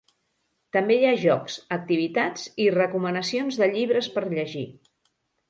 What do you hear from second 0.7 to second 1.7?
També hi ha jocs,